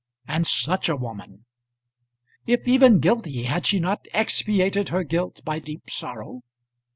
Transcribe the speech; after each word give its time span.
And 0.25 0.47
such 0.47 0.89
a 0.89 0.95
woman! 0.95 1.45
If 2.47 2.67
even 2.67 2.97
guilty, 2.99 3.43
had 3.43 3.67
she 3.67 3.79
not 3.79 4.07
expiated 4.15 4.89
her 4.89 5.03
guilt 5.03 5.41
by 5.45 5.59
deep 5.59 5.91
sorrow? 5.91 6.41